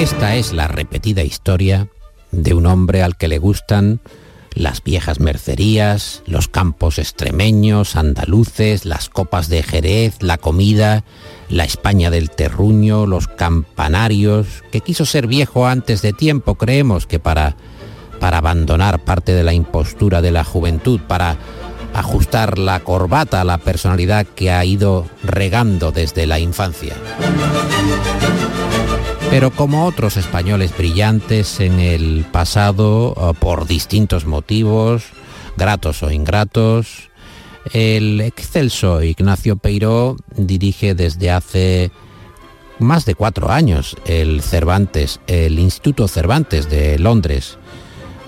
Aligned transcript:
Esta 0.00 0.34
es 0.34 0.54
la 0.54 0.66
repetida 0.66 1.22
historia 1.24 1.88
de 2.30 2.54
un 2.54 2.64
hombre 2.64 3.02
al 3.02 3.18
que 3.18 3.28
le 3.28 3.36
gustan 3.36 4.00
las 4.54 4.82
viejas 4.82 5.20
mercerías, 5.20 6.22
los 6.24 6.48
campos 6.48 6.98
extremeños, 6.98 7.96
andaluces, 7.96 8.86
las 8.86 9.10
copas 9.10 9.50
de 9.50 9.62
Jerez, 9.62 10.14
la 10.22 10.38
comida, 10.38 11.04
la 11.50 11.64
España 11.64 12.10
del 12.10 12.30
terruño, 12.30 13.04
los 13.04 13.28
campanarios, 13.28 14.46
que 14.72 14.80
quiso 14.80 15.04
ser 15.04 15.26
viejo 15.26 15.66
antes 15.66 16.00
de 16.00 16.14
tiempo, 16.14 16.54
creemos 16.54 17.06
que 17.06 17.18
para, 17.18 17.56
para 18.20 18.38
abandonar 18.38 19.04
parte 19.04 19.34
de 19.34 19.44
la 19.44 19.52
impostura 19.52 20.22
de 20.22 20.30
la 20.30 20.44
juventud, 20.44 20.98
para 21.06 21.36
ajustar 21.92 22.58
la 22.58 22.80
corbata 22.80 23.42
a 23.42 23.44
la 23.44 23.58
personalidad 23.58 24.26
que 24.26 24.50
ha 24.50 24.64
ido 24.64 25.06
regando 25.22 25.92
desde 25.92 26.26
la 26.26 26.38
infancia. 26.38 26.96
Pero 29.30 29.52
como 29.52 29.86
otros 29.86 30.16
españoles 30.16 30.76
brillantes 30.76 31.60
en 31.60 31.78
el 31.78 32.26
pasado, 32.32 33.14
eh, 33.16 33.38
por 33.38 33.68
distintos 33.68 34.26
motivos, 34.26 35.04
gratos 35.56 36.02
o 36.02 36.10
ingratos, 36.10 37.10
el 37.72 38.20
excelso 38.22 39.04
Ignacio 39.04 39.54
Peiró 39.54 40.16
dirige 40.36 40.96
desde 40.96 41.30
hace 41.30 41.92
más 42.80 43.04
de 43.04 43.14
cuatro 43.14 43.50
años 43.52 43.96
el 44.04 44.42
Cervantes, 44.42 45.20
el 45.28 45.60
Instituto 45.60 46.08
Cervantes 46.08 46.68
de 46.68 46.98
Londres, 46.98 47.56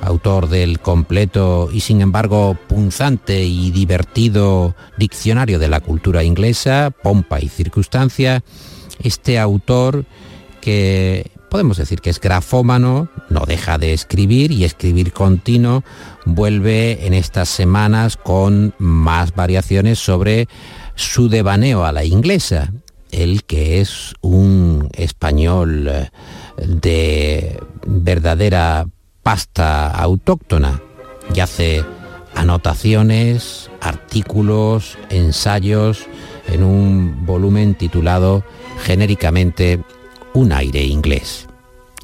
autor 0.02 0.48
del 0.48 0.78
completo 0.78 1.68
y 1.72 1.80
sin 1.80 2.00
embargo 2.00 2.56
punzante 2.68 3.42
y 3.42 3.72
divertido 3.72 4.76
Diccionario 4.98 5.58
de 5.58 5.68
la 5.68 5.80
Cultura 5.80 6.22
Inglesa, 6.22 6.92
Pompa 7.02 7.40
y 7.40 7.48
Circunstancia, 7.48 8.44
este 9.02 9.40
autor 9.40 10.04
que 10.62 11.30
podemos 11.50 11.76
decir 11.76 12.00
que 12.00 12.08
es 12.08 12.18
grafómano, 12.18 13.10
no 13.28 13.44
deja 13.46 13.76
de 13.76 13.92
escribir 13.92 14.52
y 14.52 14.64
escribir 14.64 15.12
continuo, 15.12 15.84
vuelve 16.24 17.06
en 17.06 17.12
estas 17.12 17.50
semanas 17.50 18.16
con 18.16 18.74
más 18.78 19.34
variaciones 19.34 19.98
sobre 19.98 20.48
su 20.94 21.28
devaneo 21.28 21.84
a 21.84 21.92
la 21.92 22.04
inglesa, 22.04 22.72
el 23.10 23.44
que 23.44 23.82
es 23.82 24.14
un 24.22 24.88
español 24.94 25.88
eh, 25.88 26.10
de 26.56 27.60
verdadera 27.86 28.86
pasta 29.22 29.90
autóctona 29.90 30.80
y 31.34 31.40
hace 31.40 31.84
anotaciones, 32.34 33.70
artículos, 33.80 34.96
ensayos 35.10 36.06
en 36.48 36.62
un 36.62 37.26
volumen 37.26 37.74
titulado 37.74 38.44
genéricamente 38.84 39.80
un 40.34 40.52
aire 40.52 40.82
inglés. 40.82 41.46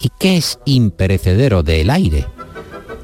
¿Y 0.00 0.10
qué 0.18 0.36
es 0.36 0.58
imperecedero 0.64 1.62
del 1.62 1.90
aire? 1.90 2.26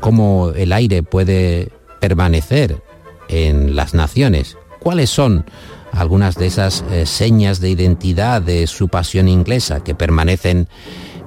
¿Cómo 0.01 0.51
el 0.55 0.73
aire 0.73 1.03
puede 1.03 1.71
permanecer 2.01 2.83
en 3.29 3.75
las 3.75 3.95
naciones? 3.95 4.57
¿Cuáles 4.81 5.11
son 5.11 5.45
algunas 5.93 6.37
de 6.37 6.47
esas 6.47 6.85
eh, 6.91 7.07
señas 7.07 7.61
de 7.61 7.71
identidad 7.71 8.43
de 8.43 8.67
su 8.67 8.89
pasión 8.89 9.29
inglesa 9.29 9.83
que 9.83 9.95
permanecen 9.95 10.69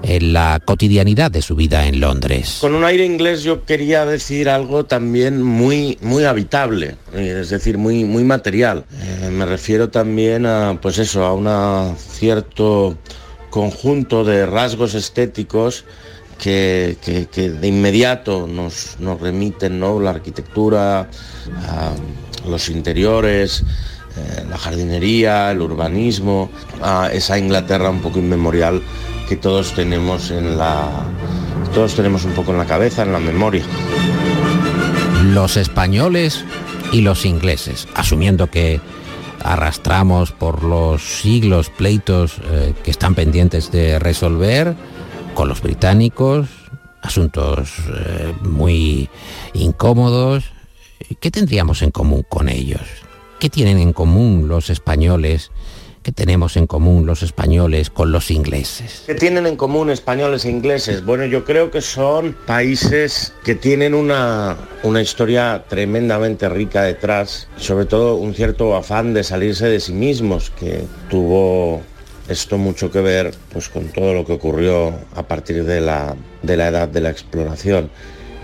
en 0.03 0.33
la 0.33 0.61
cotidianidad 0.63 1.31
de 1.31 1.41
su 1.41 1.55
vida 1.55 1.87
en 1.87 1.99
Londres. 1.99 2.59
Con 2.61 2.75
un 2.75 2.83
aire 2.83 3.05
inglés 3.05 3.43
yo 3.43 3.65
quería 3.65 4.05
decir 4.05 4.49
algo 4.49 4.85
también 4.85 5.41
muy, 5.41 5.97
muy 6.01 6.23
habitable, 6.25 6.95
eh, 7.13 7.39
es 7.41 7.49
decir, 7.49 7.77
muy, 7.77 8.03
muy 8.03 8.23
material. 8.23 8.85
Eh, 9.01 9.29
me 9.31 9.45
refiero 9.45 9.89
también 9.89 10.45
a, 10.45 10.77
pues 10.81 10.99
eso, 10.99 11.25
a 11.25 11.33
un 11.33 11.97
cierto 11.97 12.97
conjunto 13.49 14.23
de 14.23 14.45
rasgos 14.45 14.93
estéticos 14.93 15.85
que, 16.37 16.97
de 17.35 17.67
inmediato 17.67 18.47
nos, 18.47 18.97
nos 18.99 19.19
remiten 19.19 19.79
¿no? 19.79 19.99
la 19.99 20.11
arquitectura, 20.11 21.09
los 22.47 22.69
interiores, 22.69 23.63
eh, 24.17 24.45
la 24.49 24.57
jardinería, 24.57 25.51
el 25.51 25.61
urbanismo, 25.61 26.49
a 26.81 27.09
esa 27.11 27.37
Inglaterra 27.37 27.89
un 27.89 28.01
poco 28.01 28.19
inmemorial 28.19 28.81
que 29.27 29.35
todos 29.35 29.73
tenemos 29.73 30.31
en 30.31 30.57
la 30.57 31.05
todos 31.73 31.95
tenemos 31.95 32.23
un 32.23 32.31
poco 32.31 32.51
en 32.51 32.57
la 32.57 32.65
cabeza, 32.65 33.03
en 33.03 33.11
la 33.11 33.19
memoria. 33.19 33.63
Los 35.33 35.57
españoles 35.57 36.45
y 36.91 37.01
los 37.01 37.25
ingleses, 37.25 37.87
asumiendo 37.93 38.47
que 38.47 38.79
arrastramos 39.43 40.31
por 40.31 40.63
los 40.63 41.03
siglos 41.03 41.69
pleitos 41.69 42.39
eh, 42.43 42.73
que 42.83 42.91
están 42.91 43.15
pendientes 43.15 43.71
de 43.71 43.99
resolver 43.99 44.75
con 45.33 45.47
los 45.47 45.61
británicos, 45.61 46.47
asuntos 47.01 47.73
eh, 47.89 48.33
muy 48.41 49.09
incómodos. 49.53 50.45
¿Qué 51.19 51.31
tendríamos 51.31 51.81
en 51.81 51.91
común 51.91 52.25
con 52.27 52.49
ellos? 52.49 52.81
¿Qué 53.39 53.49
tienen 53.49 53.77
en 53.79 53.93
común 53.93 54.47
los 54.47 54.69
españoles 54.69 55.51
¿Qué 56.07 56.13
tenemos 56.13 56.55
en 56.55 56.67
común 56.67 57.05
los 57.05 57.21
españoles 57.21 57.89
con 57.89 58.13
los 58.13 58.31
ingleses? 58.31 59.03
¿Qué 59.05 59.13
tienen 59.13 59.45
en 59.45 59.57
común 59.57 59.89
españoles 59.89 60.45
e 60.45 60.49
ingleses? 60.49 61.03
Bueno, 61.03 61.25
yo 61.25 61.43
creo 61.43 61.69
que 61.69 61.81
son 61.81 62.33
países 62.45 63.33
que 63.43 63.55
tienen 63.55 63.93
una, 63.93 64.55
una 64.83 65.01
historia 65.01 65.65
tremendamente 65.67 66.47
rica 66.47 66.83
detrás, 66.83 67.49
sobre 67.57 67.83
todo 67.83 68.15
un 68.15 68.33
cierto 68.33 68.73
afán 68.77 69.13
de 69.13 69.25
salirse 69.25 69.67
de 69.67 69.81
sí 69.81 69.91
mismos, 69.91 70.49
que 70.49 70.85
tuvo 71.09 71.81
esto 72.29 72.57
mucho 72.57 72.89
que 72.89 73.01
ver 73.01 73.33
pues, 73.51 73.67
con 73.67 73.89
todo 73.89 74.13
lo 74.13 74.23
que 74.23 74.31
ocurrió 74.31 74.93
a 75.13 75.23
partir 75.23 75.65
de 75.65 75.81
la, 75.81 76.15
de 76.41 76.55
la 76.55 76.69
edad 76.69 76.87
de 76.87 77.01
la 77.01 77.09
exploración. 77.09 77.89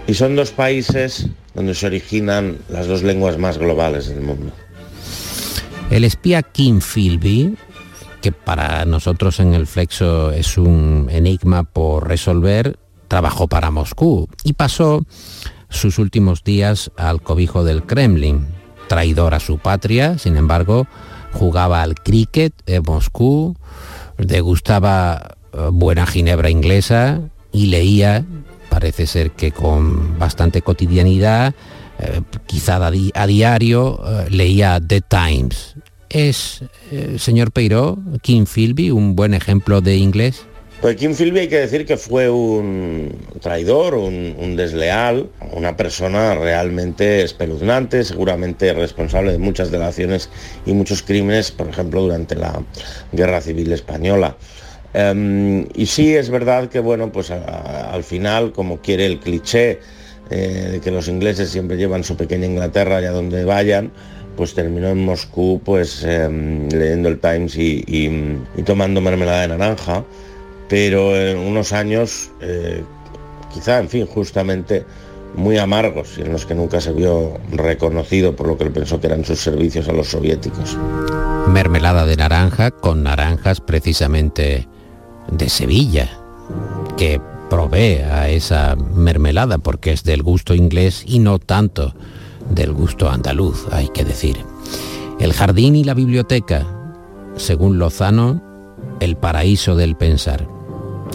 Y 0.06 0.16
son 0.16 0.35
dos 0.35 0.52
países 0.52 1.28
donde 1.53 1.75
se 1.75 1.85
originan 1.85 2.57
las 2.68 2.88
dos 2.88 3.03
lenguas 3.03 3.38
más 3.38 3.57
globales 3.57 4.09
del 4.09 4.19
mundo. 4.19 4.52
El 5.93 6.05
espía 6.05 6.41
Kim 6.41 6.81
Philby, 6.81 7.55
que 8.19 8.31
para 8.31 8.83
nosotros 8.83 9.39
en 9.39 9.53
el 9.53 9.67
Flexo 9.67 10.31
es 10.31 10.57
un 10.57 11.07
enigma 11.11 11.65
por 11.65 12.07
resolver, 12.07 12.79
trabajó 13.07 13.47
para 13.47 13.69
Moscú 13.69 14.27
y 14.43 14.53
pasó 14.53 15.05
sus 15.69 15.99
últimos 15.99 16.43
días 16.43 16.89
al 16.97 17.21
cobijo 17.21 17.63
del 17.63 17.83
Kremlin. 17.83 18.47
Traidor 18.87 19.35
a 19.35 19.39
su 19.39 19.59
patria, 19.59 20.17
sin 20.17 20.35
embargo, 20.35 20.87
jugaba 21.31 21.83
al 21.83 21.93
cricket 21.93 22.55
en 22.65 22.81
Moscú, 22.81 23.55
degustaba 24.17 25.35
eh, 25.53 25.69
buena 25.71 26.07
ginebra 26.07 26.49
inglesa 26.49 27.21
y 27.51 27.67
leía, 27.67 28.25
parece 28.71 29.05
ser 29.05 29.29
que 29.29 29.51
con 29.51 30.17
bastante 30.17 30.63
cotidianidad, 30.63 31.53
eh, 31.99 32.21
quizá 32.47 32.79
a, 32.85 33.27
diario, 33.27 34.01
eh, 34.05 34.29
leía 34.31 34.79
The 34.81 35.01
Times, 35.01 35.75
¿Es, 36.13 36.62
eh, 36.91 37.16
señor 37.18 37.51
Peiró, 37.51 37.97
Kim 38.22 38.46
Philby, 38.46 38.91
un 38.91 39.16
buen 39.16 39.34
ejemplo 39.34 39.81
de 39.81 39.96
inglés? 39.96 40.46
Pues 40.79 40.96
Kim 40.97 41.16
Philby 41.16 41.40
hay 41.40 41.47
que 41.47 41.59
decir 41.59 41.88
que 41.88 41.97
fue 41.97 42.29
un 42.29 43.16
traidor, 43.41 43.96
un, 43.96 44.56
desleal, 44.56 45.29
una 45.53 45.75
persona 45.75 46.35
realmente 46.35 47.23
espeluznante, 47.23 48.03
seguramente 48.03 48.73
responsable 48.73 49.31
de 49.31 49.40
muchas 49.40 49.72
delaciones 49.72 50.29
y 50.66 50.73
muchos 50.73 51.02
crímenes, 51.02 51.52
por 51.52 51.68
ejemplo, 51.68 52.02
durante 52.02 52.35
la 52.35 52.62
Guerra 53.12 53.41
Civil 53.41 53.72
Española. 53.72 54.38
Em, 54.94 55.68
y 55.73 55.88
sí 55.88 56.13
es 56.13 56.29
verdad 56.29 56.69
que, 56.69 56.79
bueno, 56.79 57.12
pues 57.12 57.31
al 57.31 58.03
final, 58.03 58.52
como 58.52 58.81
quiere 58.81 59.07
el 59.07 59.19
cliché 59.19 59.79
eh, 60.29 60.69
de 60.73 60.79
que 60.79 60.91
los 60.91 61.07
ingleses 61.07 61.50
siempre 61.50 61.78
llevan 61.78 62.03
su 62.03 62.16
pequeña 62.16 62.46
Inglaterra 62.46 62.97
allá 62.97 63.12
donde 63.12 63.46
vayan, 63.46 63.91
pues 64.35 64.53
terminó 64.53 64.89
en 64.89 65.03
Moscú 65.03 65.61
pues 65.63 66.03
em, 66.03 66.69
leyendo 66.69 67.09
el 67.09 67.19
Times 67.19 67.55
y, 67.57 68.41
tomando 68.66 69.01
mermelada 69.01 69.41
de 69.41 69.47
naranja, 69.49 70.03
pero 70.69 71.16
en 71.16 71.37
unos 71.37 71.73
años 71.73 72.31
eh, 72.41 72.84
quizá, 73.53 73.79
en 73.79 73.90
fin, 73.90 74.05
justamente 74.05 74.85
muy 75.35 75.58
amargos 75.58 76.17
y 76.17 76.22
en 76.22 76.31
los 76.31 76.46
que 76.46 76.55
nunca 76.55 76.79
se 76.79 76.91
vio 76.91 77.40
reconocido 77.52 78.35
por 78.35 78.47
lo 78.47 78.58
que 78.58 78.66
él 78.66 78.72
pensó 78.72 78.99
que 78.99 79.08
eran 79.08 79.25
sus 79.25 79.40
servicios 79.40 79.87
a 79.90 79.93
los 79.93 80.09
soviéticos. 80.09 80.78
Mermelada 81.47 82.05
de 82.05 82.16
naranja 82.16 82.72
con 82.72 83.03
naranjas 83.03 83.59
precisamente 83.59 84.67
de 85.31 85.49
Sevilla, 85.49 86.09
que 86.97 87.19
provee 87.49 88.02
a 88.02 88.29
esa 88.29 88.75
mermelada 88.75 89.58
porque 89.58 89.91
es 89.91 90.03
del 90.03 90.23
gusto 90.23 90.53
inglés 90.53 91.03
y 91.05 91.19
no 91.19 91.40
tanto 91.40 91.93
del 92.53 92.73
gusto 92.73 93.09
andaluz, 93.09 93.67
hay 93.72 93.90
que 93.90 94.03
decir. 94.03 94.38
El 95.20 95.34
jardín 95.34 95.76
y 95.76 95.84
la 95.84 95.94
biblioteca, 95.94 96.66
según 97.35 97.79
Lozano, 97.79 98.41
el 99.00 99.16
paraíso 99.16 99.76
del 99.76 99.96
pensar. 99.96 100.47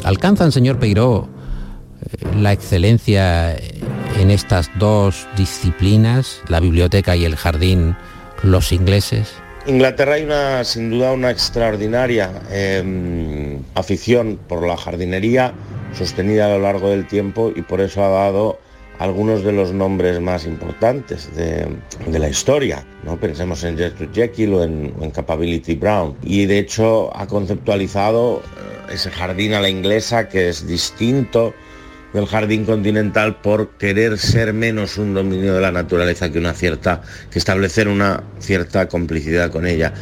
¿Alcanzan, 0.04 0.52
señor 0.52 0.78
Peiró, 0.78 1.28
eh, 2.00 2.36
la 2.36 2.52
excelencia 2.52 3.56
en 4.18 4.30
estas 4.30 4.70
dos 4.78 5.26
disciplinas, 5.36 6.40
la 6.48 6.60
biblioteca 6.60 7.16
y 7.16 7.24
el 7.24 7.36
jardín, 7.36 7.96
los 8.42 8.72
ingleses? 8.72 9.34
Inglaterra 9.66 10.14
hay 10.14 10.22
una, 10.22 10.64
sin 10.64 10.90
duda 10.90 11.12
una 11.12 11.30
extraordinaria 11.30 12.30
em, 12.50 13.62
afición 13.74 14.38
por 14.48 14.66
la 14.66 14.76
jardinería 14.76 15.52
sostenida 15.92 16.46
a 16.46 16.56
lo 16.56 16.60
largo 16.60 16.88
del 16.88 17.06
tiempo 17.06 17.52
y 17.54 17.62
por 17.62 17.80
eso 17.80 18.02
ha 18.02 18.08
dado 18.08 18.58
algunos 18.98 19.44
de 19.44 19.52
los 19.52 19.72
nombres 19.72 20.20
más 20.20 20.44
importantes 20.44 21.30
de, 21.34 21.68
la 22.18 22.28
historia. 22.28 22.84
¿no? 23.04 23.18
Pensemos 23.18 23.62
en 23.64 23.78
Gertrude 23.78 24.10
Jekyll 24.12 24.54
o 24.54 24.64
en, 24.64 25.10
Capability 25.10 25.74
Brown. 25.76 26.16
Y 26.22 26.46
de 26.46 26.58
hecho 26.58 27.16
ha 27.16 27.26
conceptualizado 27.26 28.42
eh, 28.88 28.94
ese 28.94 29.10
jardín 29.10 29.54
a 29.54 29.60
la 29.60 29.68
inglesa 29.68 30.28
que 30.28 30.48
es 30.48 30.66
distinto 30.66 31.54
del 32.12 32.26
jardín 32.26 32.64
continental 32.64 33.36
por 33.36 33.70
querer 33.76 34.18
ser 34.18 34.52
menos 34.52 34.96
un 34.96 35.14
dominio 35.14 35.54
de 35.54 35.60
la 35.60 35.70
naturaleza 35.70 36.30
que 36.32 36.38
una 36.38 36.54
cierta, 36.54 37.02
que 37.30 37.38
establecer 37.38 37.86
una 37.86 38.24
cierta 38.38 38.88
complicidad 38.88 39.50
con 39.50 39.66
ella. 39.66 39.92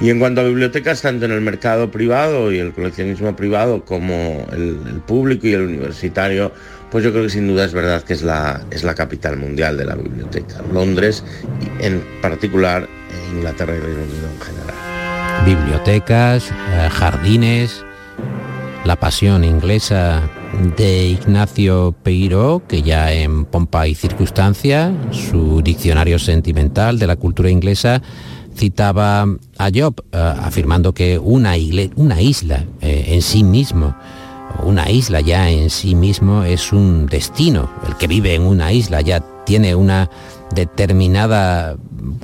Y 0.00 0.10
en 0.10 0.18
cuanto 0.18 0.42
a 0.42 0.44
bibliotecas, 0.44 1.00
tanto 1.00 1.24
en 1.24 1.32
el 1.32 1.40
mercado 1.40 1.90
privado 1.90 2.52
y 2.52 2.58
el 2.58 2.72
coleccionismo 2.72 3.34
privado 3.34 3.84
como 3.84 4.46
el 4.52 5.00
público 5.06 5.46
y 5.46 5.54
el 5.54 5.62
universitario, 5.62 6.52
pues 6.96 7.04
yo 7.04 7.12
creo 7.12 7.24
que 7.24 7.28
sin 7.28 7.46
duda 7.46 7.66
es 7.66 7.74
verdad 7.74 8.02
que 8.04 8.14
es 8.14 8.22
la, 8.22 8.62
es 8.70 8.82
la 8.82 8.94
capital 8.94 9.36
mundial 9.36 9.76
de 9.76 9.84
la 9.84 9.96
biblioteca. 9.96 10.62
Londres, 10.72 11.22
en 11.78 12.02
particular 12.22 12.88
Inglaterra 13.34 13.76
y 13.76 13.80
Reino 13.80 14.02
Unido 14.02 14.28
en 14.34 14.40
general. 14.40 15.44
Bibliotecas, 15.44 16.50
eh, 16.50 16.88
jardines, 16.90 17.84
la 18.86 18.96
pasión 18.96 19.44
inglesa 19.44 20.22
de 20.78 21.08
Ignacio 21.08 21.94
Peiró, 22.02 22.62
que 22.66 22.80
ya 22.80 23.12
en 23.12 23.44
Pompa 23.44 23.86
y 23.86 23.94
Circunstancia, 23.94 24.90
su 25.10 25.60
diccionario 25.60 26.18
sentimental 26.18 26.98
de 26.98 27.08
la 27.08 27.16
cultura 27.16 27.50
inglesa, 27.50 28.00
citaba 28.56 29.26
a 29.58 29.70
Job, 29.70 30.02
eh, 30.12 30.16
afirmando 30.16 30.94
que 30.94 31.18
una, 31.18 31.58
isla 31.58 32.64
eh, 32.80 33.04
en 33.08 33.20
sí 33.20 33.44
mismo 33.44 33.94
una 34.62 34.90
isla 34.90 35.20
ya 35.20 35.50
en 35.50 35.70
sí 35.70 35.94
mismo 35.94 36.44
es 36.44 36.72
un 36.72 37.06
destino. 37.06 37.70
El 37.86 37.96
que 37.96 38.06
vive 38.06 38.34
en 38.34 38.42
una 38.42 38.72
isla 38.72 39.00
ya 39.00 39.20
tiene 39.44 39.74
una 39.74 40.10
determinada 40.54 41.76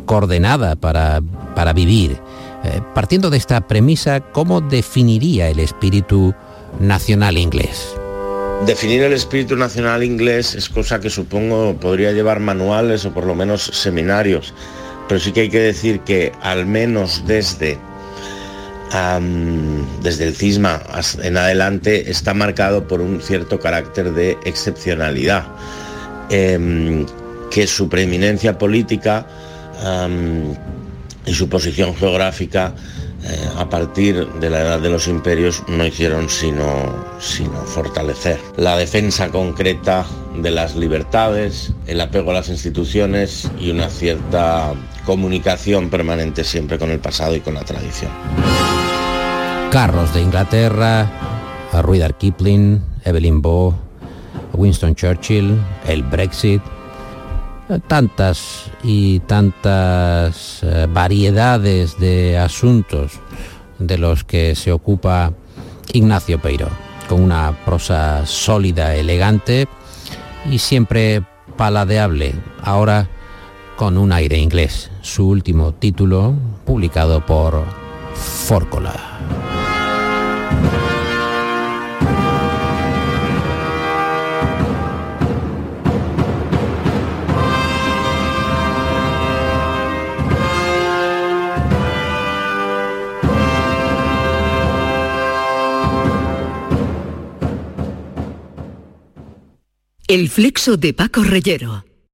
coordenada 0.06 0.76
para, 0.76 1.20
para 1.54 1.72
vivir. 1.72 2.18
Eh, 2.64 2.80
partiendo 2.94 3.30
de 3.30 3.38
esta 3.38 3.60
premisa, 3.66 4.20
¿cómo 4.20 4.60
definiría 4.60 5.48
el 5.48 5.58
espíritu 5.58 6.34
nacional 6.80 7.36
inglés? 7.36 7.94
Definir 8.66 9.02
el 9.02 9.12
espíritu 9.12 9.56
nacional 9.56 10.04
inglés 10.04 10.54
es 10.54 10.68
cosa 10.68 11.00
que 11.00 11.10
supongo 11.10 11.74
podría 11.80 12.12
llevar 12.12 12.38
manuales 12.38 13.04
o 13.04 13.12
por 13.12 13.24
lo 13.24 13.34
menos 13.34 13.64
seminarios, 13.64 14.54
pero 15.08 15.18
sí 15.18 15.32
que 15.32 15.40
hay 15.40 15.48
que 15.48 15.58
decir 15.58 16.00
que 16.00 16.32
al 16.42 16.64
menos 16.66 17.24
desde 17.26 17.76
desde 20.02 20.24
el 20.24 20.34
cisma 20.34 20.82
en 21.22 21.38
adelante 21.38 22.10
está 22.10 22.34
marcado 22.34 22.86
por 22.86 23.00
un 23.00 23.22
cierto 23.22 23.58
carácter 23.58 24.12
de 24.12 24.36
excepcionalidad, 24.44 25.46
em, 26.28 27.06
que 27.50 27.66
su 27.66 27.88
preeminencia 27.88 28.58
política 28.58 29.26
y 31.24 31.34
su 31.34 31.48
posición 31.48 31.94
geográfica 31.96 32.74
eh, 33.24 33.48
a 33.56 33.68
partir 33.70 34.26
de 34.26 34.50
la 34.50 34.60
edad 34.60 34.80
de 34.80 34.90
los 34.90 35.06
imperios 35.06 35.62
no 35.68 35.86
hicieron 35.86 36.28
sino, 36.28 37.04
sino 37.20 37.52
fortalecer 37.62 38.40
la 38.56 38.76
defensa 38.76 39.28
concreta 39.28 40.04
de 40.36 40.50
las 40.50 40.74
libertades, 40.74 41.72
el 41.86 42.00
apego 42.00 42.32
a 42.32 42.34
las 42.34 42.48
instituciones 42.48 43.48
y 43.60 43.70
una 43.70 43.88
cierta 43.88 44.72
comunicación 45.06 45.88
permanente 45.88 46.42
siempre 46.42 46.78
con 46.78 46.90
el 46.90 46.98
pasado 46.98 47.36
y 47.36 47.40
con 47.40 47.54
la 47.54 47.64
tradición. 47.64 48.10
Carros 49.72 50.12
de 50.12 50.20
Inglaterra, 50.20 51.10
Rudyard 51.80 52.18
Kipling, 52.18 52.82
Evelyn 53.06 53.40
Bow, 53.40 53.74
Winston 54.52 54.94
Churchill, 54.94 55.58
el 55.86 56.02
Brexit, 56.02 56.60
tantas 57.86 58.70
y 58.84 59.20
tantas 59.20 60.62
eh, 60.62 60.86
variedades 60.90 61.98
de 61.98 62.36
asuntos 62.36 63.12
de 63.78 63.96
los 63.96 64.24
que 64.24 64.54
se 64.56 64.72
ocupa 64.72 65.32
Ignacio 65.94 66.38
Peiro, 66.38 66.68
con 67.08 67.22
una 67.22 67.56
prosa 67.64 68.26
sólida, 68.26 68.94
elegante 68.94 69.68
y 70.50 70.58
siempre 70.58 71.22
paladeable, 71.56 72.34
ahora 72.62 73.08
con 73.76 73.96
un 73.96 74.12
aire 74.12 74.36
inglés, 74.36 74.90
su 75.00 75.26
último 75.26 75.72
título 75.72 76.34
publicado 76.66 77.24
por 77.24 77.64
Fórcola. 78.14 79.51
El 100.12 100.28
flexo 100.28 100.76
de 100.76 100.92
Paco 100.92 101.22
Reyero. 101.24 101.86